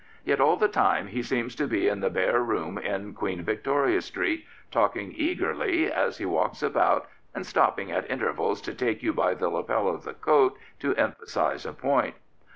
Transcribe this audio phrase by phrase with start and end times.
[0.25, 4.01] Yet all the time he seems to be in the bare room in Queen Victoria
[4.01, 9.35] Street, talking eagerly as he walks about and stopping at intervals to take you by
[9.35, 12.15] the lapel of the coat to emphasise a point.